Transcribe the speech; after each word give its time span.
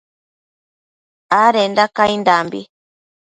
adenda 1.41 1.83
caindambi 1.95 2.61